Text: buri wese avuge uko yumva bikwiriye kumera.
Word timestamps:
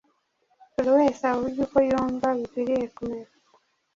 buri 0.73 0.89
wese 0.97 1.21
avuge 1.33 1.57
uko 1.65 1.77
yumva 1.89 2.27
bikwiriye 2.37 2.85
kumera. 2.95 3.31